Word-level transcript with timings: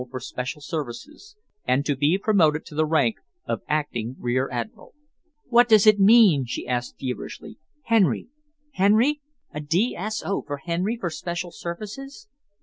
for 0.09 0.19
special 0.19 0.61
services, 0.61 1.35
and 1.63 1.85
to 1.85 1.95
be 1.95 2.17
promoted 2.17 2.65
to 2.65 2.73
the 2.73 2.87
rank 2.87 3.17
of 3.45 3.61
Acting 3.67 4.15
Rear 4.17 4.49
Admiral. 4.51 4.95
"What 5.49 5.69
does 5.69 5.85
it 5.85 5.99
mean?" 5.99 6.45
she 6.47 6.67
asked 6.67 6.95
feverishly. 6.99 7.59
"Henry? 7.83 8.27
A 8.79 9.59
D.S.O. 9.59 10.41
for 10.41 10.57
Henry 10.57 10.97
for 10.97 11.11
special 11.11 11.51
services?" 11.51 12.27